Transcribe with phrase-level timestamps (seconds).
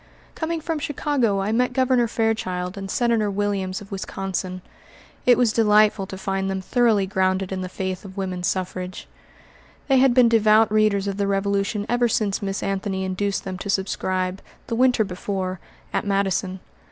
[0.33, 4.63] Coming from Chicago, I met Governor Fairchild and Senator Williams of Wisconsin.
[5.27, 9.07] It was delightful to find them thoroughly grounded in the faith of woman suffrage.
[9.89, 13.69] They had been devout readers of the Revolution ever since Miss Anthony induced them to
[13.69, 15.59] subscribe, the winter before,
[15.93, 16.61] at Madison.